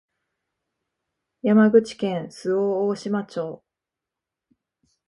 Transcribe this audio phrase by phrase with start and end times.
[1.43, 3.63] 山口県周防大島町